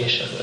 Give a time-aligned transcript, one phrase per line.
[0.00, 0.40] In.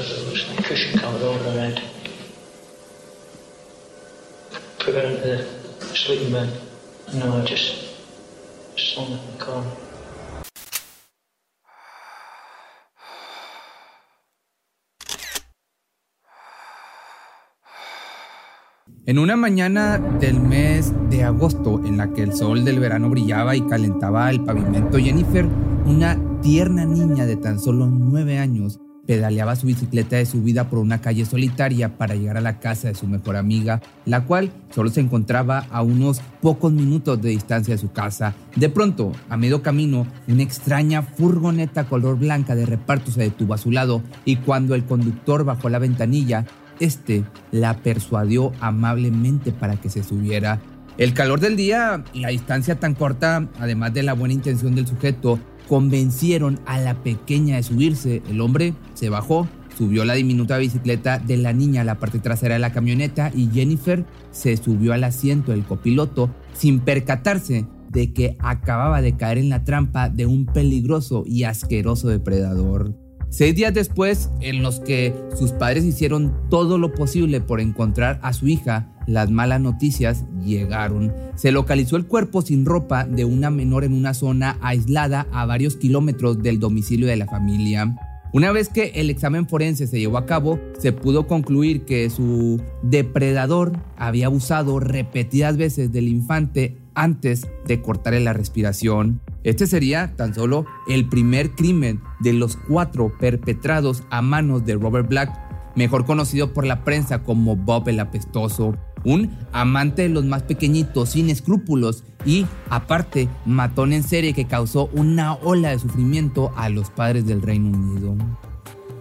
[19.06, 23.56] En una mañana del mes de agosto, en la que el sol del verano brillaba
[23.56, 25.46] y calentaba el pavimento, Jennifer,
[25.86, 31.02] una tierna niña de tan solo nueve años, pedaleaba su bicicleta de subida por una
[31.02, 35.00] calle solitaria para llegar a la casa de su mejor amiga, la cual solo se
[35.00, 38.36] encontraba a unos pocos minutos de distancia de su casa.
[38.56, 43.58] De pronto, a medio camino, una extraña furgoneta color blanca de reparto se detuvo a
[43.58, 46.46] su lado y cuando el conductor bajó la ventanilla,
[46.80, 50.60] este la persuadió amablemente para que se subiera.
[50.98, 54.88] El calor del día y la distancia tan corta, además de la buena intención del
[54.88, 58.22] sujeto, convencieron a la pequeña de subirse.
[58.30, 62.56] El hombre se bajó, subió la diminuta bicicleta de la niña a la parte trasera
[62.56, 68.36] de la camioneta y Jennifer se subió al asiento del copiloto sin percatarse de que
[68.40, 73.07] acababa de caer en la trampa de un peligroso y asqueroso depredador.
[73.30, 78.32] Seis días después, en los que sus padres hicieron todo lo posible por encontrar a
[78.32, 81.14] su hija, las malas noticias llegaron.
[81.36, 85.76] Se localizó el cuerpo sin ropa de una menor en una zona aislada a varios
[85.76, 87.98] kilómetros del domicilio de la familia.
[88.34, 92.62] Una vez que el examen forense se llevó a cabo, se pudo concluir que su
[92.82, 99.22] depredador había abusado repetidas veces del infante antes de cortarle la respiración.
[99.44, 105.08] Este sería tan solo el primer crimen de los cuatro perpetrados a manos de Robert
[105.08, 105.32] Black,
[105.76, 108.76] mejor conocido por la prensa como Bob el Apestoso,
[109.06, 114.90] un amante de los más pequeñitos sin escrúpulos y, aparte, matón en serie que causó
[114.92, 118.16] una ola de sufrimiento a los padres del Reino Unido.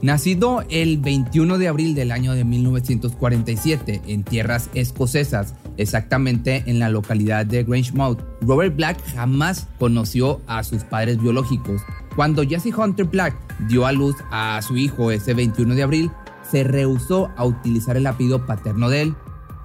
[0.03, 6.89] Nacido el 21 de abril del año de 1947 en tierras escocesas, exactamente en la
[6.89, 11.83] localidad de Grangemouth, Robert Black jamás conoció a sus padres biológicos.
[12.15, 13.37] Cuando Jesse Hunter Black
[13.69, 16.11] dio a luz a su hijo ese 21 de abril,
[16.51, 19.15] se rehusó a utilizar el apellido paterno de él.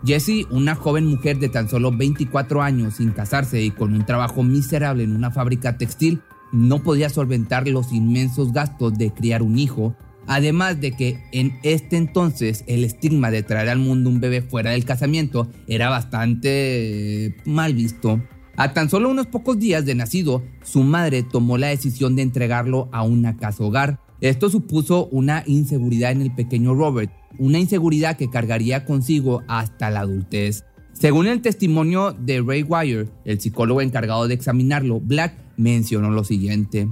[0.03, 4.41] Jessie, una joven mujer de tan solo 24 años sin casarse y con un trabajo
[4.41, 9.95] miserable en una fábrica textil, no podía solventar los inmensos gastos de criar un hijo
[10.27, 14.71] Además de que en este entonces el estigma de traer al mundo un bebé fuera
[14.71, 18.21] del casamiento era bastante eh, mal visto.
[18.55, 22.89] A tan solo unos pocos días de nacido, su madre tomó la decisión de entregarlo
[22.91, 23.99] a una casa hogar.
[24.19, 30.01] Esto supuso una inseguridad en el pequeño Robert, una inseguridad que cargaría consigo hasta la
[30.01, 30.63] adultez.
[30.93, 36.89] Según el testimonio de Ray Wire, el psicólogo encargado de examinarlo, Black mencionó lo siguiente.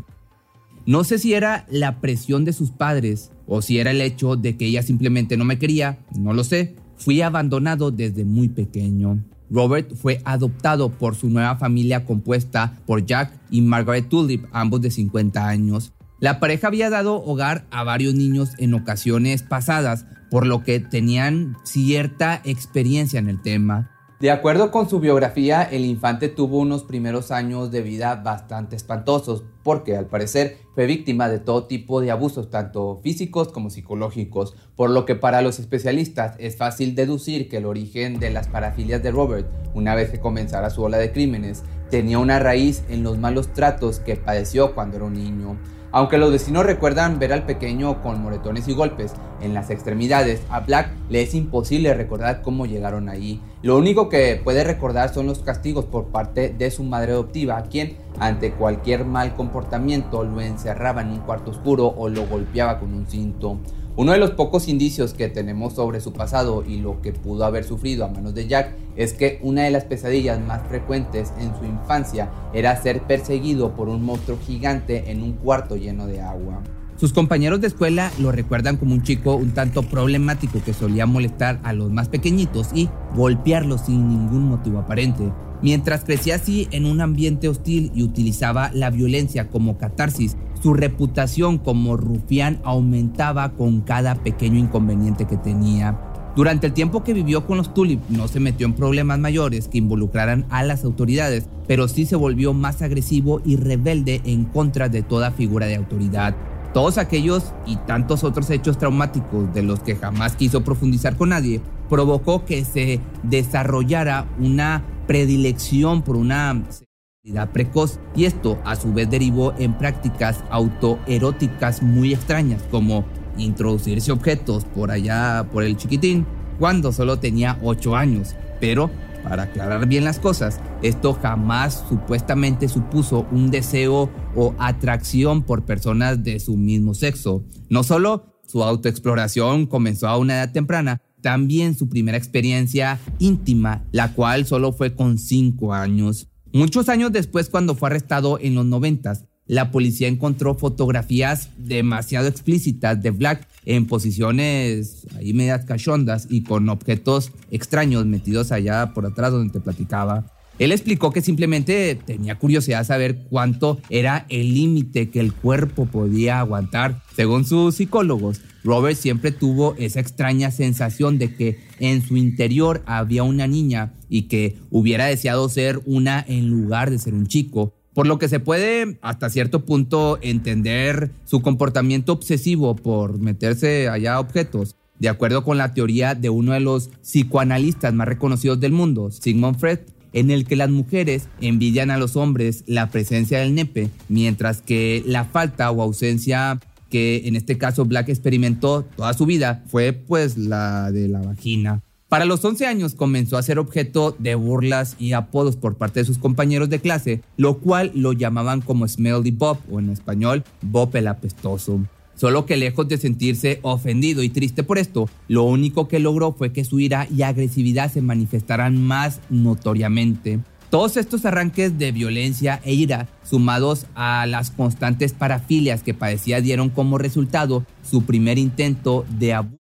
[0.89, 4.57] No sé si era la presión de sus padres o si era el hecho de
[4.57, 6.77] que ella simplemente no me quería, no lo sé.
[6.97, 9.23] Fui abandonado desde muy pequeño.
[9.51, 14.89] Robert fue adoptado por su nueva familia compuesta por Jack y Margaret Tulip, ambos de
[14.89, 15.93] 50 años.
[16.19, 21.55] La pareja había dado hogar a varios niños en ocasiones pasadas, por lo que tenían
[21.65, 23.91] cierta experiencia en el tema.
[24.19, 29.45] De acuerdo con su biografía, el infante tuvo unos primeros años de vida bastante espantosos,
[29.63, 34.89] porque al parecer fue víctima de todo tipo de abusos, tanto físicos como psicológicos, por
[34.89, 39.11] lo que para los especialistas es fácil deducir que el origen de las parafilias de
[39.11, 43.53] Robert, una vez que comenzara su ola de crímenes, tenía una raíz en los malos
[43.53, 45.55] tratos que padeció cuando era un niño.
[45.91, 50.59] Aunque los vecinos recuerdan ver al pequeño con moretones y golpes en las extremidades, a
[50.59, 53.41] Black le es imposible recordar cómo llegaron ahí.
[53.63, 57.97] Lo único que puede recordar son los castigos por parte de su madre adoptiva, quien
[58.19, 63.07] ante cualquier mal comportamiento lo encerraba en un cuarto oscuro o lo golpeaba con un
[63.07, 63.57] cinto.
[63.99, 67.65] Uno de los pocos indicios que tenemos sobre su pasado y lo que pudo haber
[67.65, 71.65] sufrido a manos de Jack es que una de las pesadillas más frecuentes en su
[71.65, 76.61] infancia era ser perseguido por un monstruo gigante en un cuarto lleno de agua.
[76.95, 81.59] Sus compañeros de escuela lo recuerdan como un chico un tanto problemático que solía molestar
[81.63, 82.87] a los más pequeñitos y
[83.17, 85.29] golpearlos sin ningún motivo aparente.
[85.61, 91.57] Mientras crecía así en un ambiente hostil y utilizaba la violencia como catarsis, su reputación
[91.57, 95.99] como rufián aumentaba con cada pequeño inconveniente que tenía.
[96.35, 99.79] Durante el tiempo que vivió con los Tulip no se metió en problemas mayores que
[99.79, 105.01] involucraran a las autoridades, pero sí se volvió más agresivo y rebelde en contra de
[105.01, 106.35] toda figura de autoridad.
[106.73, 111.61] Todos aquellos y tantos otros hechos traumáticos de los que jamás quiso profundizar con nadie
[111.89, 119.09] provocó que se desarrollara una predilección por una sexualidad precoz y esto a su vez
[119.09, 123.05] derivó en prácticas autoeróticas muy extrañas como
[123.37, 126.25] introducirse objetos por allá por el chiquitín
[126.59, 128.89] cuando solo tenía 8 años, pero
[129.23, 136.23] para aclarar bien las cosas, esto jamás supuestamente supuso un deseo o atracción por personas
[136.23, 137.43] de su mismo sexo.
[137.69, 144.13] No solo su autoexploración comenzó a una edad temprana, también su primera experiencia íntima, la
[144.13, 146.27] cual solo fue con 5 años.
[146.51, 153.01] Muchos años después, cuando fue arrestado en los noventas, la policía encontró fotografías demasiado explícitas
[153.01, 159.31] de Black en posiciones ahí medias cachondas y con objetos extraños metidos allá por atrás
[159.31, 160.31] donde te platicaba.
[160.59, 166.39] Él explicó que simplemente tenía curiosidad saber cuánto era el límite que el cuerpo podía
[166.39, 167.01] aguantar.
[167.15, 173.23] Según sus psicólogos, Robert siempre tuvo esa extraña sensación de que en su interior había
[173.23, 178.07] una niña y que hubiera deseado ser una en lugar de ser un chico por
[178.07, 184.77] lo que se puede hasta cierto punto entender su comportamiento obsesivo por meterse allá objetos,
[184.99, 189.57] de acuerdo con la teoría de uno de los psicoanalistas más reconocidos del mundo, Sigmund
[189.57, 189.79] Freud,
[190.13, 195.03] en el que las mujeres envidian a los hombres la presencia del nepe, mientras que
[195.05, 196.59] la falta o ausencia
[196.89, 201.81] que en este caso Black experimentó toda su vida fue pues la de la vagina.
[202.09, 206.05] Para los 11 años comenzó a ser objeto de burlas y apodos por parte de
[206.05, 210.95] sus compañeros de clase, lo cual lo llamaban como Smelly Bob o en español Bob
[210.95, 211.81] el apestoso.
[212.19, 216.51] Solo que lejos de sentirse ofendido y triste por esto, lo único que logró fue
[216.51, 220.41] que su ira y agresividad se manifestaran más notoriamente.
[220.69, 226.67] Todos estos arranques de violencia e ira, sumados a las constantes parafilias que padecía, dieron
[226.67, 229.57] como resultado su primer intento de abuso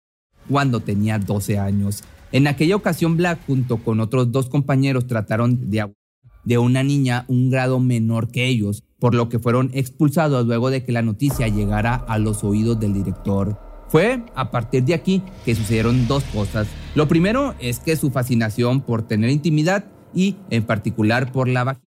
[0.47, 2.03] cuando tenía 12 años.
[2.31, 5.91] En aquella ocasión, Black, junto con otros dos compañeros, trataron de
[6.43, 10.85] de una niña un grado menor que ellos, por lo que fueron expulsados luego de
[10.85, 13.59] que la noticia llegara a los oídos del director.
[13.89, 16.69] Fue a partir de aquí que sucedieron dos cosas.
[16.95, 19.83] Lo primero es que su fascinación por tener intimidad
[20.13, 21.83] y en particular por la vagina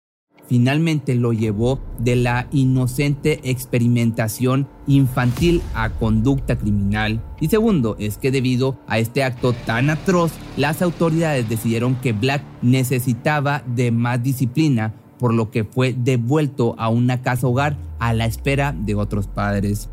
[0.48, 7.22] finalmente lo llevó de la inocente experimentación infantil a conducta criminal.
[7.40, 12.42] Y segundo, es que debido a este acto tan atroz, las autoridades decidieron que Black
[12.60, 18.26] necesitaba de más disciplina, por lo que fue devuelto a una casa hogar a la
[18.26, 19.88] espera de otros padres.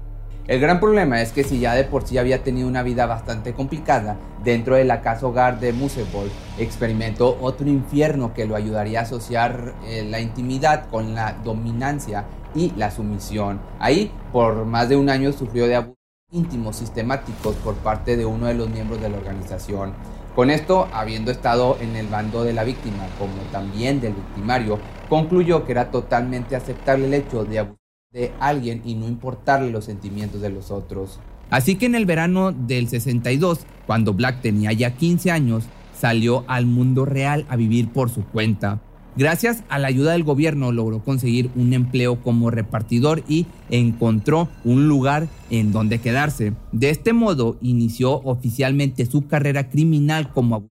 [0.48, 3.54] El gran problema es que si ya de por sí había tenido una vida bastante
[3.54, 9.04] complicada dentro de la casa hogar de Musebol, experimentó otro infierno que lo ayudaría a
[9.04, 12.26] asociar eh, la intimidad con la dominancia
[12.56, 13.62] y la sumisión.
[13.80, 16.02] Ahí, por más de un año, sufrió de abusos
[16.32, 19.94] íntimos sistemáticos por parte de uno de los miembros de la organización.
[20.36, 24.80] Con esto, habiendo estado en el bando de la víctima como también del victimario,
[25.10, 27.82] concluyó que era totalmente aceptable el hecho de abusar
[28.14, 31.20] de alguien y no importarle los sentimientos de los otros.
[31.50, 35.66] Así que en el verano del 62, cuando Black tenía ya 15 años,
[35.98, 38.82] salió al mundo real a vivir por su cuenta.
[39.18, 44.88] Gracias a la ayuda del gobierno logró conseguir un empleo como repartidor y encontró un
[44.88, 46.54] lugar en donde quedarse.
[46.72, 50.72] De este modo inició oficialmente su carrera criminal como abusador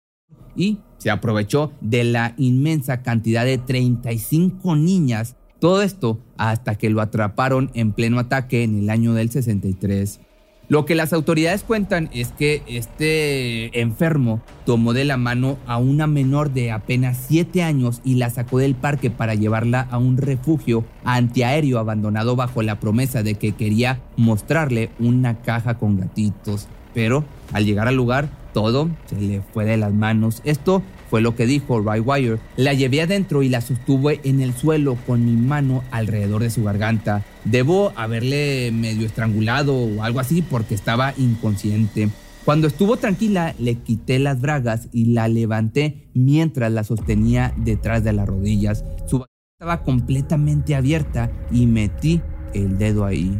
[0.56, 7.02] y se aprovechó de la inmensa cantidad de 35 niñas todo esto hasta que lo
[7.02, 10.22] atraparon en pleno ataque en el año del 63.
[10.70, 16.06] Lo que las autoridades cuentan es que este enfermo tomó de la mano a una
[16.06, 20.86] menor de apenas 7 años y la sacó del parque para llevarla a un refugio
[21.04, 26.68] antiaéreo abandonado bajo la promesa de que quería mostrarle una caja con gatitos.
[26.94, 30.42] Pero al llegar al lugar, todo se le fue de las manos.
[30.44, 32.40] Esto fue lo que dijo Wire.
[32.56, 36.64] La llevé adentro y la sostuve en el suelo con mi mano alrededor de su
[36.64, 37.24] garganta.
[37.46, 42.10] Debo haberle medio estrangulado o algo así porque estaba inconsciente.
[42.46, 48.14] Cuando estuvo tranquila, le quité las bragas y la levanté mientras la sostenía detrás de
[48.14, 48.84] las rodillas.
[49.08, 49.26] Su
[49.60, 52.22] estaba completamente abierta y metí
[52.54, 53.38] el dedo ahí.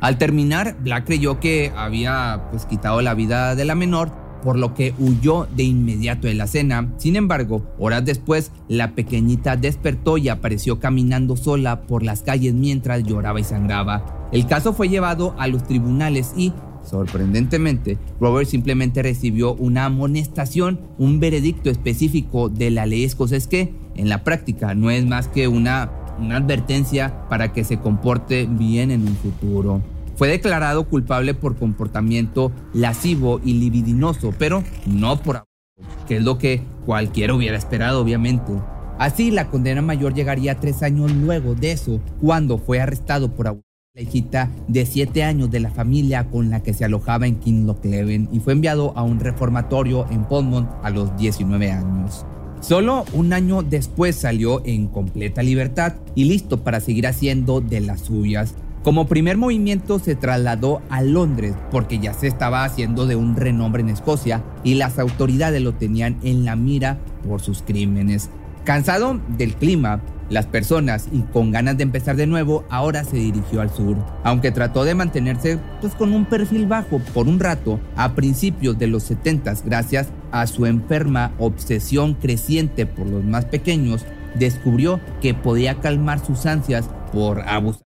[0.00, 4.74] Al terminar, Black creyó que había pues quitado la vida de la menor por lo
[4.74, 6.92] que huyó de inmediato de la cena.
[6.98, 13.02] Sin embargo, horas después, la pequeñita despertó y apareció caminando sola por las calles mientras
[13.04, 14.28] lloraba y sangraba.
[14.32, 16.52] El caso fue llevado a los tribunales y,
[16.84, 24.08] sorprendentemente, Robert simplemente recibió una amonestación, un veredicto específico de la ley escocesa que, en
[24.08, 29.02] la práctica, no es más que una, una advertencia para que se comporte bien en
[29.02, 29.82] un futuro.
[30.18, 36.38] Fue declarado culpable por comportamiento lascivo y libidinoso, pero no por abuso, que es lo
[36.38, 38.52] que cualquiera hubiera esperado, obviamente.
[38.98, 43.62] Así, la condena mayor llegaría tres años luego de eso, cuando fue arrestado por abuso
[43.94, 48.28] la hijita de siete años de la familia con la que se alojaba en Kinlochleven
[48.32, 52.26] y fue enviado a un reformatorio en Podmont a los 19 años.
[52.60, 58.00] Solo un año después salió en completa libertad y listo para seguir haciendo de las
[58.00, 58.54] suyas.
[58.88, 63.82] Como primer movimiento se trasladó a Londres porque ya se estaba haciendo de un renombre
[63.82, 68.30] en Escocia y las autoridades lo tenían en la mira por sus crímenes.
[68.64, 73.60] Cansado del clima, las personas y con ganas de empezar de nuevo, ahora se dirigió
[73.60, 73.98] al sur.
[74.24, 78.86] Aunque trató de mantenerse pues, con un perfil bajo por un rato, a principios de
[78.86, 84.06] los 70 gracias a su enferma obsesión creciente por los más pequeños,
[84.38, 87.87] descubrió que podía calmar sus ansias por abusar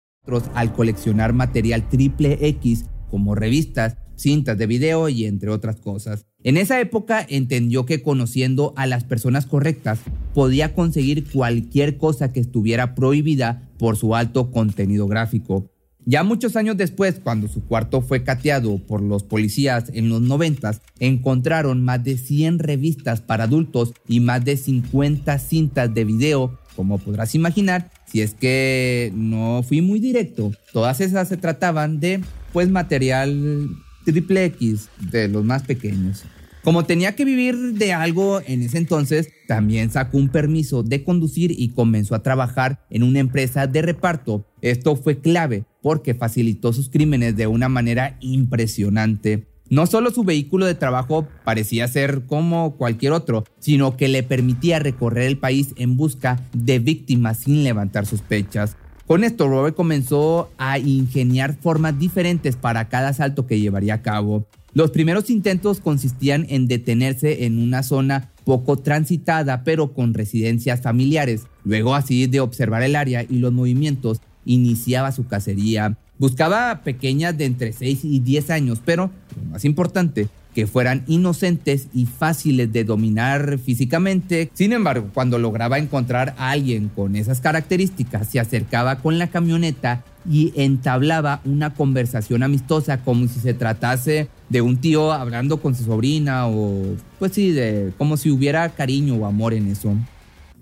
[0.54, 6.26] al coleccionar material triple X como revistas, cintas de video y entre otras cosas.
[6.44, 10.00] En esa época entendió que conociendo a las personas correctas
[10.34, 15.72] podía conseguir cualquier cosa que estuviera prohibida por su alto contenido gráfico.
[16.08, 20.80] Ya muchos años después, cuando su cuarto fue cateado por los policías en los 90,
[21.00, 26.98] encontraron más de 100 revistas para adultos y más de 50 cintas de video como
[26.98, 32.22] podrás imaginar, si es que no fui muy directo, todas esas se trataban de
[32.54, 33.70] pues material
[34.06, 36.24] triple X de los más pequeños.
[36.66, 41.52] Como tenía que vivir de algo en ese entonces, también sacó un permiso de conducir
[41.52, 44.48] y comenzó a trabajar en una empresa de reparto.
[44.62, 49.48] Esto fue clave porque facilitó sus crímenes de una manera impresionante.
[49.70, 54.78] No solo su vehículo de trabajo parecía ser como cualquier otro, sino que le permitía
[54.78, 58.78] recorrer el país en busca de víctimas sin levantar sospechas.
[59.08, 64.48] Con esto, Robert comenzó a ingeniar formas diferentes para cada asalto que llevaría a cabo.
[64.74, 71.48] Los primeros intentos consistían en detenerse en una zona poco transitada pero con residencias familiares.
[71.64, 75.98] Luego así de observar el área y los movimientos, iniciaba su cacería.
[76.18, 81.90] Buscaba pequeñas de entre 6 y 10 años, pero lo más importante, que fueran inocentes
[81.94, 84.50] y fáciles de dominar físicamente.
[84.54, 90.06] Sin embargo, cuando lograba encontrar a alguien con esas características, se acercaba con la camioneta
[90.28, 95.84] y entablaba una conversación amistosa como si se tratase de un tío hablando con su
[95.84, 99.94] sobrina o pues sí, de como si hubiera cariño o amor en eso.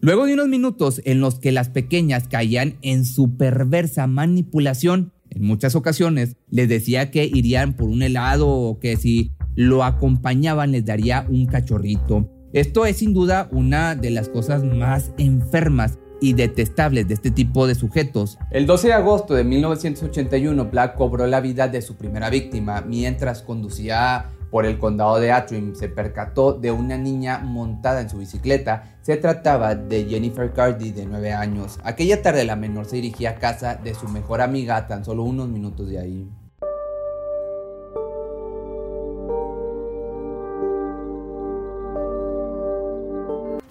[0.03, 5.45] Luego de unos minutos en los que las pequeñas caían en su perversa manipulación, en
[5.45, 10.83] muchas ocasiones les decía que irían por un helado o que si lo acompañaban les
[10.83, 12.29] daría un cachorrito.
[12.51, 17.65] Esto es sin duda una de las cosas más enfermas y detestables de este tipo
[17.65, 18.37] de sujetos.
[18.51, 23.41] El 12 de agosto de 1981, Black cobró la vida de su primera víctima mientras
[23.41, 28.97] conducía por el condado de Antrim se percató de una niña montada en su bicicleta.
[29.01, 31.79] Se trataba de Jennifer Cardi de 9 años.
[31.83, 35.49] Aquella tarde la menor se dirigía a casa de su mejor amiga tan solo unos
[35.49, 36.29] minutos de ahí.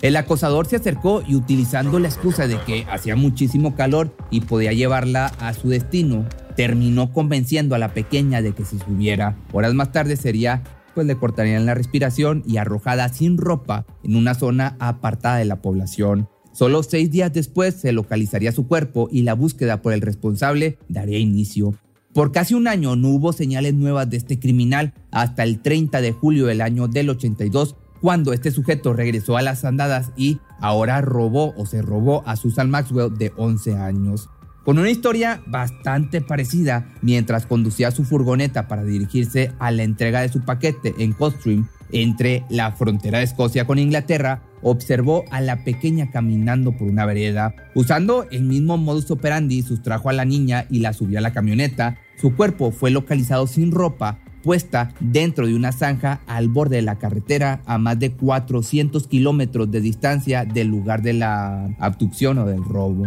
[0.00, 4.72] El acosador se acercó y utilizando la excusa de que hacía muchísimo calor y podía
[4.72, 9.36] llevarla a su destino, terminó convenciendo a la pequeña de que se subiera.
[9.52, 10.62] Horas más tarde sería,
[10.94, 15.62] pues le cortarían la respiración y arrojada sin ropa en una zona apartada de la
[15.62, 16.28] población.
[16.52, 21.18] Solo seis días después se localizaría su cuerpo y la búsqueda por el responsable daría
[21.18, 21.74] inicio.
[22.12, 26.12] Por casi un año no hubo señales nuevas de este criminal hasta el 30 de
[26.12, 31.54] julio del año del 82, cuando este sujeto regresó a las andadas y ahora robó
[31.56, 34.28] o se robó a Susan Maxwell de 11 años
[34.64, 40.28] con una historia bastante parecida mientras conducía su furgoneta para dirigirse a la entrega de
[40.28, 46.10] su paquete en Coldstream, entre la frontera de Escocia con Inglaterra, observó a la pequeña
[46.10, 47.54] caminando por una vereda.
[47.74, 51.98] Usando el mismo modus operandi, sustrajo a la niña y la subió a la camioneta.
[52.20, 56.98] Su cuerpo fue localizado sin ropa, puesta dentro de una zanja al borde de la
[56.98, 62.64] carretera a más de 400 kilómetros de distancia del lugar de la abducción o del
[62.64, 63.06] robo.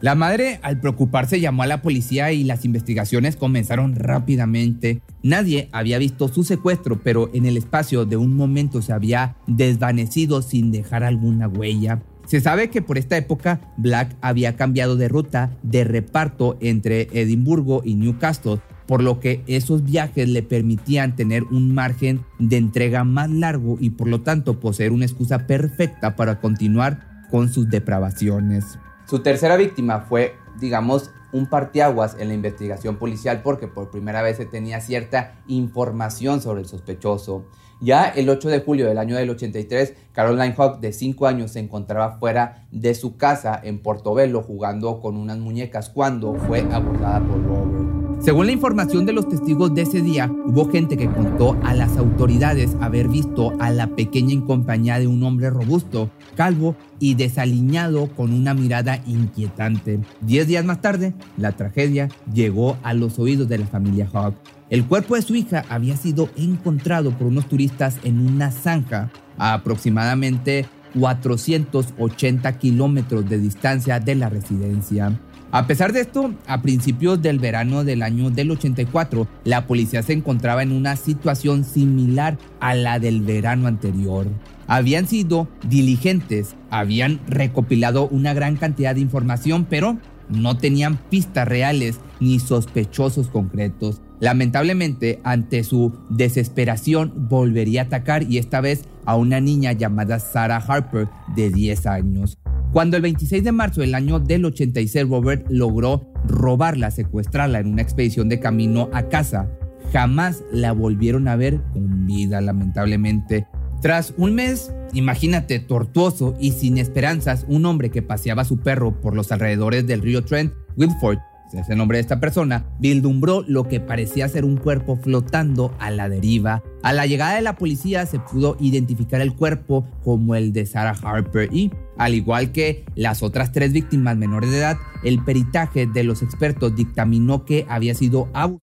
[0.00, 5.02] La madre, al preocuparse, llamó a la policía y las investigaciones comenzaron rápidamente.
[5.22, 10.40] Nadie había visto su secuestro, pero en el espacio de un momento se había desvanecido
[10.40, 12.00] sin dejar alguna huella.
[12.26, 17.82] Se sabe que por esta época Black había cambiado de ruta de reparto entre Edimburgo
[17.84, 23.28] y Newcastle, por lo que esos viajes le permitían tener un margen de entrega más
[23.28, 28.78] largo y por lo tanto poseer una excusa perfecta para continuar con sus depravaciones.
[29.10, 34.36] Su tercera víctima fue, digamos, un parteaguas en la investigación policial porque por primera vez
[34.36, 37.44] se tenía cierta información sobre el sospechoso.
[37.80, 41.58] Ya el 8 de julio del año del 83, Caroline Hawk, de 5 años, se
[41.58, 47.44] encontraba fuera de su casa en Portobelo jugando con unas muñecas cuando fue abordada por
[47.44, 47.79] Robert.
[48.20, 51.96] Según la información de los testigos de ese día, hubo gente que contó a las
[51.96, 58.08] autoridades haber visto a la pequeña en compañía de un hombre robusto, calvo y desaliñado
[58.08, 60.00] con una mirada inquietante.
[60.20, 64.34] Diez días más tarde, la tragedia llegó a los oídos de la familia Hawk.
[64.68, 69.54] El cuerpo de su hija había sido encontrado por unos turistas en una zanja a
[69.54, 75.18] aproximadamente 480 kilómetros de distancia de la residencia.
[75.52, 80.12] A pesar de esto, a principios del verano del año del 84, la policía se
[80.12, 84.28] encontraba en una situación similar a la del verano anterior.
[84.68, 91.98] Habían sido diligentes, habían recopilado una gran cantidad de información, pero no tenían pistas reales
[92.20, 94.00] ni sospechosos concretos.
[94.20, 100.58] Lamentablemente, ante su desesperación, volvería a atacar y esta vez a una niña llamada Sarah
[100.58, 102.38] Harper de 10 años.
[102.72, 107.82] Cuando el 26 de marzo del año del 86 Robert logró robarla, secuestrarla en una
[107.82, 109.50] expedición de camino a casa,
[109.92, 113.48] jamás la volvieron a ver con vida, lamentablemente.
[113.82, 119.16] Tras un mes, imagínate, tortuoso y sin esperanzas, un hombre que paseaba su perro por
[119.16, 121.18] los alrededores del río Trent, Wilford,
[121.58, 125.90] es el nombre de esta persona, vislumbró lo que parecía ser un cuerpo flotando a
[125.90, 126.62] la deriva.
[126.82, 130.96] A la llegada de la policía se pudo identificar el cuerpo como el de Sarah
[131.02, 136.02] Harper y, al igual que las otras tres víctimas menores de edad, el peritaje de
[136.02, 138.64] los expertos dictaminó que había sido abusada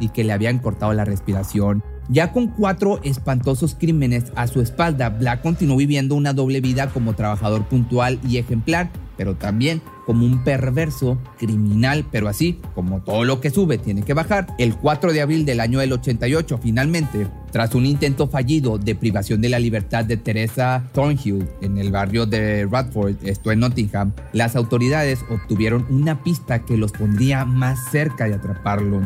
[0.00, 1.82] y que le habían cortado la respiración.
[2.10, 7.14] Ya con cuatro espantosos crímenes a su espalda, Black continuó viviendo una doble vida como
[7.14, 13.40] trabajador puntual y ejemplar, pero también como un perverso criminal, pero así como todo lo
[13.40, 14.48] que sube tiene que bajar.
[14.58, 19.40] El 4 de abril del año del 88, finalmente, tras un intento fallido de privación
[19.40, 24.56] de la libertad de Teresa Thornhill en el barrio de Radford, esto en Nottingham, las
[24.56, 29.02] autoridades obtuvieron una pista que los pondría más cerca de atraparlo.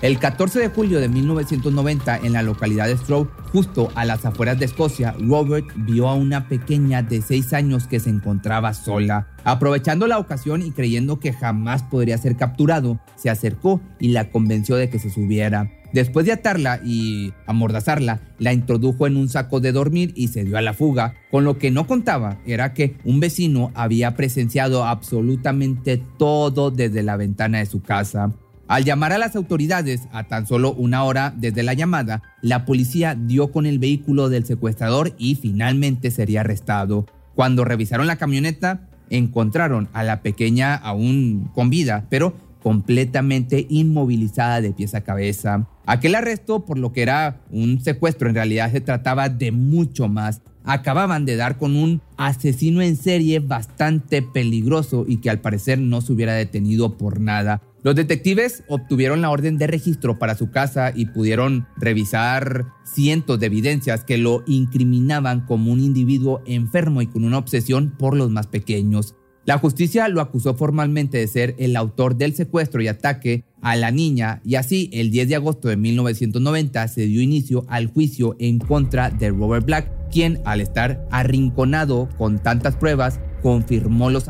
[0.00, 4.56] El 14 de julio de 1990, en la localidad de Stroke, justo a las afueras
[4.56, 9.26] de Escocia, Robert vio a una pequeña de 6 años que se encontraba sola.
[9.42, 14.76] Aprovechando la ocasión y creyendo que jamás podría ser capturado, se acercó y la convenció
[14.76, 15.72] de que se subiera.
[15.92, 20.58] Después de atarla y amordazarla, la introdujo en un saco de dormir y se dio
[20.58, 21.14] a la fuga.
[21.32, 27.16] Con lo que no contaba era que un vecino había presenciado absolutamente todo desde la
[27.16, 28.32] ventana de su casa.
[28.68, 33.14] Al llamar a las autoridades a tan solo una hora desde la llamada, la policía
[33.14, 37.06] dio con el vehículo del secuestrador y finalmente sería arrestado.
[37.34, 44.72] Cuando revisaron la camioneta, encontraron a la pequeña aún con vida, pero completamente inmovilizada de
[44.72, 45.66] pies a cabeza.
[45.86, 50.42] Aquel arresto, por lo que era un secuestro, en realidad se trataba de mucho más.
[50.64, 56.02] Acababan de dar con un asesino en serie bastante peligroso y que al parecer no
[56.02, 57.62] se hubiera detenido por nada.
[57.84, 63.46] Los detectives obtuvieron la orden de registro para su casa y pudieron revisar cientos de
[63.46, 68.48] evidencias que lo incriminaban como un individuo enfermo y con una obsesión por los más
[68.48, 69.14] pequeños.
[69.44, 73.90] La justicia lo acusó formalmente de ser el autor del secuestro y ataque a la
[73.90, 78.58] niña y así el 10 de agosto de 1990 se dio inicio al juicio en
[78.58, 84.28] contra de Robert Black, quien al estar arrinconado con tantas pruebas confirmó los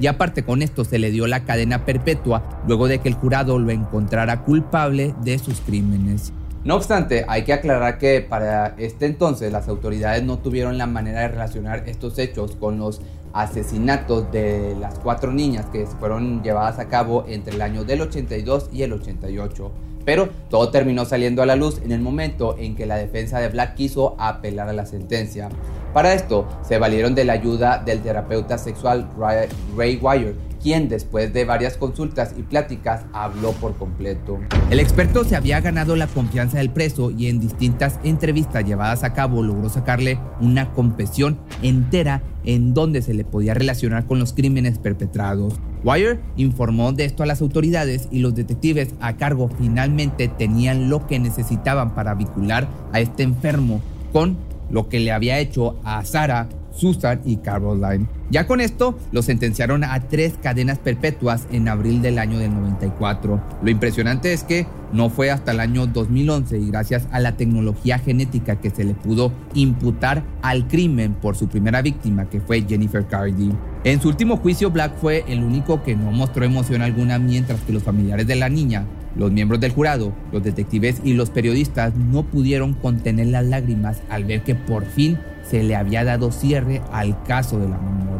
[0.00, 3.58] y aparte con esto se le dio la cadena perpetua luego de que el jurado
[3.58, 6.32] lo encontrara culpable de sus crímenes.
[6.64, 11.20] No obstante, hay que aclarar que para este entonces las autoridades no tuvieron la manera
[11.20, 13.00] de relacionar estos hechos con los
[13.32, 18.70] asesinatos de las cuatro niñas que fueron llevadas a cabo entre el año del 82
[18.72, 19.72] y el 88.
[20.08, 23.50] Pero todo terminó saliendo a la luz en el momento en que la defensa de
[23.50, 25.50] Black quiso apelar a la sentencia.
[25.92, 31.44] Para esto se valieron de la ayuda del terapeuta sexual Ray Wire, quien después de
[31.44, 34.38] varias consultas y pláticas habló por completo.
[34.70, 39.12] El experto se había ganado la confianza del preso y en distintas entrevistas llevadas a
[39.12, 44.78] cabo logró sacarle una confesión entera en donde se le podía relacionar con los crímenes
[44.78, 45.54] perpetrados.
[45.84, 51.06] Wire informó de esto a las autoridades y los detectives a cargo finalmente tenían lo
[51.06, 53.80] que necesitaban para vincular a este enfermo
[54.12, 54.36] con
[54.70, 58.06] lo que le había hecho a Sarah Susan y Caroline.
[58.30, 63.40] Ya con esto, lo sentenciaron a tres cadenas perpetuas en abril del año del 94.
[63.62, 67.98] Lo impresionante es que no fue hasta el año 2011 y gracias a la tecnología
[67.98, 73.06] genética que se le pudo imputar al crimen por su primera víctima, que fue Jennifer
[73.06, 73.50] Cardi.
[73.84, 77.72] En su último juicio, Black fue el único que no mostró emoción alguna mientras que
[77.72, 78.84] los familiares de la niña
[79.18, 84.24] los miembros del jurado, los detectives y los periodistas no pudieron contener las lágrimas al
[84.24, 88.18] ver que por fin se le había dado cierre al caso de la menor.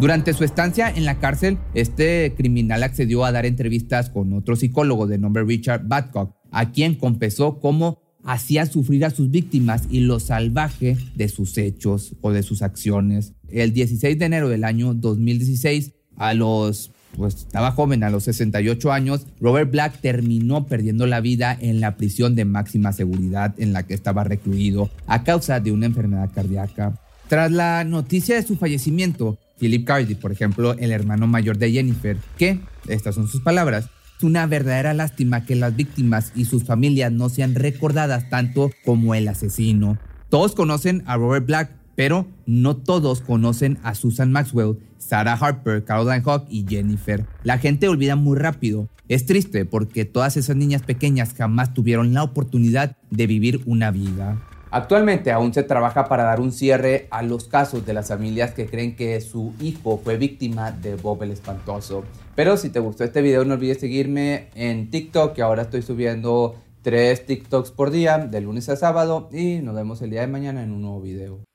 [0.00, 5.06] Durante su estancia en la cárcel, este criminal accedió a dar entrevistas con otro psicólogo
[5.06, 10.18] de nombre Richard Badcock, a quien confesó cómo hacía sufrir a sus víctimas y lo
[10.20, 13.34] salvaje de sus hechos o de sus acciones.
[13.48, 18.92] El 16 de enero del año 2016, a los pues estaba joven, a los 68
[18.92, 23.82] años, Robert Black terminó perdiendo la vida en la prisión de máxima seguridad en la
[23.82, 26.94] que estaba recluido a causa de una enfermedad cardíaca.
[27.28, 32.16] Tras la noticia de su fallecimiento, Philip Cardi, por ejemplo, el hermano mayor de Jennifer,
[32.38, 37.12] que, estas son sus palabras, es una verdadera lástima que las víctimas y sus familias
[37.12, 39.98] no sean recordadas tanto como el asesino.
[40.28, 41.70] Todos conocen a Robert Black,
[42.00, 47.26] pero no todos conocen a Susan Maxwell, Sarah Harper, Caroline Hawk y Jennifer.
[47.42, 48.88] La gente olvida muy rápido.
[49.08, 54.40] Es triste porque todas esas niñas pequeñas jamás tuvieron la oportunidad de vivir una vida.
[54.70, 58.64] Actualmente aún se trabaja para dar un cierre a los casos de las familias que
[58.64, 62.04] creen que su hijo fue víctima de Bob el Espantoso.
[62.34, 67.26] Pero si te gustó este video no olvides seguirme en TikTok ahora estoy subiendo tres
[67.26, 70.72] TikToks por día de lunes a sábado y nos vemos el día de mañana en
[70.72, 71.49] un nuevo video.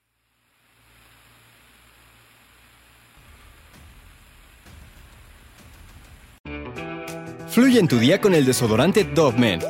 [7.56, 9.62] Fluye en tu día con el desodorante Dove Men,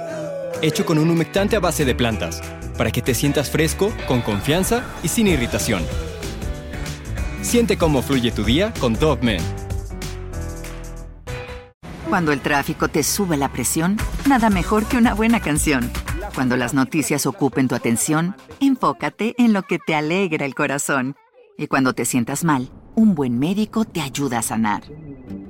[0.63, 2.41] hecho con un humectante a base de plantas,
[2.79, 5.83] para que te sientas fresco, con confianza y sin irritación.
[7.43, 9.41] Siente cómo fluye tu día con Dove Men.
[12.09, 15.91] Cuando el tráfico te sube la presión, nada mejor que una buena canción.
[16.33, 21.17] Cuando las noticias ocupen tu atención, enfócate en lo que te alegra el corazón.
[21.55, 24.81] Y cuando te sientas mal, un buen médico te ayuda a sanar.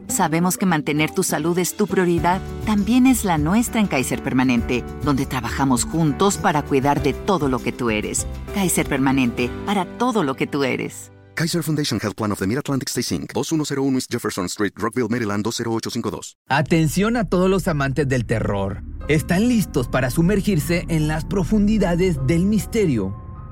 [0.07, 4.83] Sabemos que mantener tu salud es tu prioridad, también es la nuestra en Kaiser Permanente,
[5.03, 8.27] donde trabajamos juntos para cuidar de todo lo que tú eres.
[8.53, 11.11] Kaiser Permanente, para todo lo que tú eres.
[11.35, 15.43] Kaiser Foundation Health Plan of the Mid-Atlantic Stay Inc., 2101 East Jefferson Street, Rockville, Maryland
[15.43, 16.37] 20852.
[16.47, 18.83] Atención a todos los amantes del terror.
[19.09, 23.24] ¿Están listos para sumergirse en las profundidades del misterio?